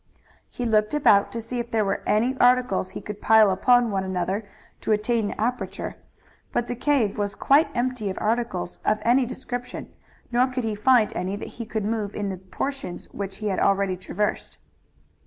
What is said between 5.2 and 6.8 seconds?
the aperture. But the